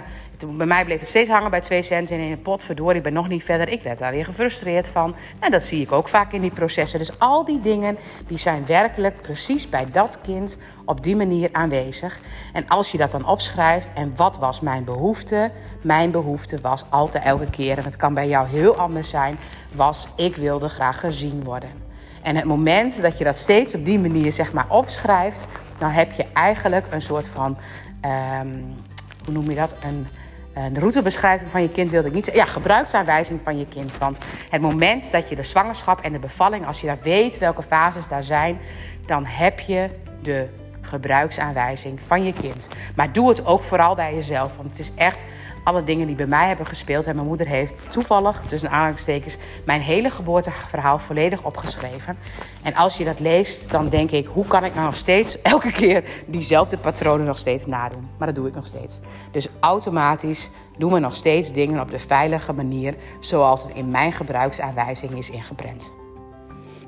bij 0.57 0.67
mij 0.67 0.85
bleef 0.85 1.01
het 1.01 1.09
steeds 1.09 1.31
hangen 1.31 1.51
bij 1.51 1.61
twee 1.61 1.83
cent 1.83 2.11
in 2.11 2.21
een 2.21 2.43
pot. 2.43 2.63
Verdorie, 2.63 2.97
ik 2.97 3.03
ben 3.03 3.13
nog 3.13 3.29
niet 3.29 3.45
verder. 3.45 3.69
Ik 3.69 3.83
werd 3.83 3.99
daar 3.99 4.13
weer 4.13 4.25
gefrustreerd 4.25 4.89
van. 4.89 5.15
En 5.41 5.51
dat 5.51 5.65
zie 5.65 5.81
ik 5.81 5.93
ook 5.93 6.09
vaak 6.09 6.33
in 6.33 6.41
die 6.41 6.51
processen. 6.51 6.99
Dus 6.99 7.19
al 7.19 7.45
die 7.45 7.61
dingen 7.61 7.97
die 8.27 8.39
zijn 8.39 8.67
werkelijk 8.67 9.23
precies 9.23 9.69
bij 9.69 9.87
dat 9.91 10.21
kind 10.23 10.59
op 10.85 11.03
die 11.03 11.17
manier 11.17 11.49
aanwezig. 11.53 12.21
En 12.53 12.69
als 12.69 12.91
je 12.91 12.99
dat 12.99 13.11
dan 13.11 13.27
opschrijft, 13.27 13.91
en 13.95 14.13
wat 14.17 14.39
was 14.39 14.61
mijn 14.61 14.85
behoefte? 14.85 15.51
Mijn 15.83 16.11
behoefte 16.11 16.59
was 16.61 16.85
altijd 16.91 17.25
elke 17.25 17.51
keer, 17.51 17.79
en 17.79 17.85
het 17.85 17.97
kan 17.97 18.15
bij 18.15 18.29
jou 18.29 18.49
heel 18.49 18.77
anders 18.77 19.11
zijn, 19.11 19.39
was 19.73 20.09
ik 20.17 20.37
wilde 20.37 20.69
graag 20.69 21.01
gezien 21.01 21.45
worden. 21.45 21.71
En 22.23 22.37
het 22.37 22.45
moment 22.45 23.03
dat 23.03 23.19
je 23.19 23.25
dat 23.25 23.39
steeds 23.39 23.75
op 23.75 23.85
die 23.85 23.99
manier 23.99 24.33
zeg 24.33 24.53
maar 24.53 24.67
opschrijft, 24.69 25.47
dan 25.79 25.91
heb 25.91 26.13
je 26.13 26.27
eigenlijk 26.33 26.87
een 26.91 27.03
soort 27.03 27.29
van, 27.29 27.57
um, 28.41 28.75
hoe 29.25 29.35
noem 29.35 29.51
je 29.51 29.57
dat? 29.57 29.75
Een 29.83 30.07
een 30.55 30.79
routebeschrijving 30.79 31.51
van 31.51 31.63
je 31.63 31.71
kind 31.71 31.91
wilde 31.91 32.09
ik 32.09 32.15
niet 32.15 32.25
zeggen. 32.25 32.45
Ja, 32.45 32.51
gebruiksaanwijzing 32.51 33.41
van 33.41 33.59
je 33.59 33.67
kind. 33.67 33.99
Want 33.99 34.19
het 34.49 34.61
moment 34.61 35.11
dat 35.11 35.29
je 35.29 35.37
de 35.37 35.43
zwangerschap 35.43 36.01
en 36.01 36.13
de 36.13 36.19
bevalling, 36.19 36.67
als 36.67 36.81
je 36.81 36.87
dat 36.87 37.01
weet 37.03 37.39
welke 37.39 37.63
fases 37.63 38.07
daar 38.07 38.23
zijn, 38.23 38.59
dan 39.07 39.25
heb 39.27 39.61
je 39.61 39.89
de 40.23 40.49
gebruiksaanwijzing 40.81 42.01
van 42.07 42.25
je 42.25 42.33
kind. 42.33 42.69
Maar 42.97 43.13
doe 43.13 43.29
het 43.29 43.47
ook 43.47 43.63
vooral 43.63 43.95
bij 43.95 44.15
jezelf. 44.15 44.57
Want 44.57 44.69
het 44.69 44.79
is 44.79 44.93
echt 44.95 45.25
alle 45.65 45.85
dingen 45.85 46.07
die 46.07 46.17
bij 46.17 46.27
mij 46.27 46.47
hebben 46.47 46.67
gespeeld. 46.67 47.07
En 47.07 47.15
mijn 47.15 47.27
moeder 47.27 47.47
heeft 47.47 47.91
toevallig, 47.91 48.43
tussen 48.47 48.71
aanhalingstekens, 48.71 49.37
mijn 49.65 49.81
hele 49.81 50.11
geboorteverhaal 50.11 50.99
volledig 50.99 51.43
opgeschreven. 51.43 52.19
En 52.63 52.75
als 52.75 52.97
je 52.97 53.05
dat 53.05 53.21
leest, 53.21 53.71
dan 53.71 53.89
denk 53.89 54.11
ik, 54.11 54.27
hoe 54.27 54.47
kan 54.47 54.65
ik 54.65 54.75
nou 54.75 54.87
nog 54.87 54.97
steeds 54.97 55.43
elke 55.43 55.73
keer 55.73 56.05
diezelfde 56.27 56.77
patronen 56.77 57.27
nog 57.27 57.39
steeds 57.39 57.67
nadoen? 57.67 58.09
Maar 58.19 58.27
dat 58.27 58.37
doe 58.37 58.49
ik 58.49 58.55
nog 58.55 58.67
steeds. 58.67 59.01
Dus 59.31 59.49
automatisch 59.61 60.51
doen 60.79 60.93
we 60.93 60.99
nog 60.99 61.15
steeds 61.15 61.53
dingen 61.53 61.81
op 61.81 61.91
de 61.91 61.99
veilige 61.99 62.53
manier, 62.53 62.95
zoals 63.21 63.63
het 63.63 63.75
in 63.75 63.91
mijn 63.91 64.13
gebruiksaanwijzing 64.13 65.19
is 65.19 65.31
ingeprent. 65.31 65.93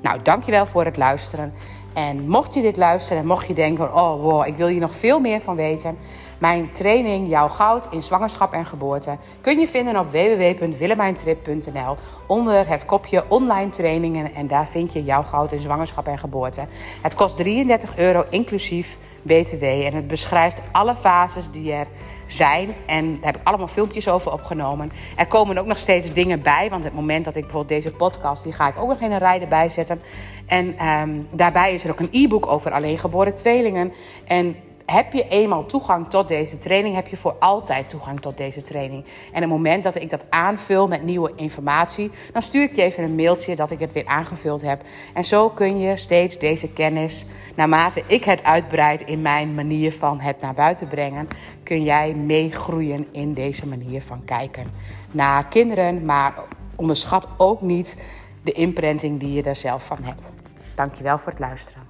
Nou, 0.01 0.21
dankjewel 0.21 0.65
voor 0.65 0.85
het 0.85 0.97
luisteren. 0.97 1.53
En 1.93 2.29
mocht 2.29 2.53
je 2.53 2.61
dit 2.61 2.77
luisteren 2.77 3.21
en 3.21 3.27
mocht 3.27 3.47
je 3.47 3.53
denken: 3.53 3.93
oh 3.95 4.21
wow, 4.21 4.47
ik 4.47 4.55
wil 4.55 4.67
hier 4.67 4.79
nog 4.79 4.95
veel 4.95 5.19
meer 5.19 5.41
van 5.41 5.55
weten. 5.55 5.97
Mijn 6.39 6.71
training 6.71 7.29
Jouw 7.29 7.47
Goud 7.47 7.87
in 7.91 8.03
Zwangerschap 8.03 8.53
en 8.53 8.65
Geboorte 8.65 9.17
kun 9.41 9.59
je 9.59 9.67
vinden 9.67 9.99
op 9.99 10.11
www.willemijntrip.nl 10.11 11.95
onder 12.27 12.67
het 12.67 12.85
kopje 12.85 13.23
online 13.27 13.69
trainingen. 13.69 14.33
En 14.33 14.47
daar 14.47 14.67
vind 14.67 14.93
je 14.93 15.03
Jouw 15.03 15.23
Goud 15.23 15.51
in 15.51 15.61
Zwangerschap 15.61 16.07
en 16.07 16.17
Geboorte. 16.17 16.65
Het 17.01 17.15
kost 17.15 17.35
33 17.35 17.97
euro 17.97 18.25
inclusief 18.29 18.97
BTW 19.21 19.63
en 19.63 19.93
het 19.93 20.07
beschrijft 20.07 20.61
alle 20.71 20.95
fases 20.95 21.51
die 21.51 21.73
er 21.73 21.87
zijn. 22.27 22.75
En 22.85 23.15
daar 23.15 23.25
heb 23.25 23.35
ik 23.35 23.47
allemaal 23.47 23.67
filmpjes 23.67 24.07
over 24.07 24.31
opgenomen. 24.31 24.91
Er 25.15 25.27
komen 25.27 25.57
ook 25.57 25.65
nog 25.65 25.77
steeds 25.77 26.13
dingen 26.13 26.41
bij. 26.41 26.69
Want 26.69 26.83
het 26.83 26.93
moment 26.93 27.25
dat 27.25 27.35
ik 27.35 27.41
bijvoorbeeld 27.41 27.81
deze 27.83 27.95
podcast, 27.95 28.43
die 28.43 28.53
ga 28.53 28.67
ik 28.67 28.77
ook 28.79 28.87
nog 28.87 28.99
in 28.99 29.11
een 29.11 29.17
rijden 29.17 29.49
bijzetten. 29.49 30.01
En 30.45 30.87
um, 30.87 31.27
daarbij 31.31 31.73
is 31.73 31.83
er 31.83 31.91
ook 31.91 31.99
een 31.99 32.09
e-book 32.11 32.47
over 32.47 32.71
alleengeboren 32.71 33.35
tweelingen. 33.35 33.93
En 34.27 34.55
heb 34.91 35.13
je 35.13 35.27
eenmaal 35.27 35.65
toegang 35.65 36.09
tot 36.09 36.27
deze 36.27 36.57
training, 36.57 36.95
heb 36.95 37.07
je 37.07 37.17
voor 37.17 37.35
altijd 37.39 37.89
toegang 37.89 38.19
tot 38.19 38.37
deze 38.37 38.61
training. 38.61 39.05
En 39.31 39.41
het 39.41 39.49
moment 39.49 39.83
dat 39.83 39.95
ik 39.95 40.09
dat 40.09 40.25
aanvul 40.29 40.87
met 40.87 41.03
nieuwe 41.03 41.31
informatie, 41.35 42.11
dan 42.33 42.41
stuur 42.41 42.63
ik 42.63 42.75
je 42.75 42.81
even 42.81 43.03
een 43.03 43.15
mailtje 43.15 43.55
dat 43.55 43.71
ik 43.71 43.79
het 43.79 43.91
weer 43.91 44.05
aangevuld 44.05 44.61
heb. 44.61 44.81
En 45.13 45.25
zo 45.25 45.49
kun 45.49 45.79
je 45.79 45.97
steeds 45.97 46.37
deze 46.37 46.73
kennis, 46.73 47.25
naarmate 47.55 48.03
ik 48.07 48.23
het 48.23 48.43
uitbreid 48.43 49.01
in 49.01 49.21
mijn 49.21 49.55
manier 49.55 49.93
van 49.93 50.19
het 50.19 50.41
naar 50.41 50.53
buiten 50.53 50.87
brengen, 50.87 51.27
kun 51.63 51.83
jij 51.83 52.13
meegroeien 52.13 53.07
in 53.11 53.33
deze 53.33 53.67
manier 53.67 54.01
van 54.01 54.25
kijken 54.25 54.67
naar 55.11 55.47
kinderen. 55.47 56.05
Maar 56.05 56.33
onderschat 56.75 57.27
ook 57.37 57.61
niet 57.61 58.03
de 58.43 58.51
imprinting 58.51 59.19
die 59.19 59.33
je 59.33 59.43
daar 59.43 59.55
zelf 59.55 59.85
van 59.85 60.03
hebt. 60.03 60.33
Dankjewel 60.75 61.17
voor 61.17 61.31
het 61.31 61.39
luisteren. 61.39 61.86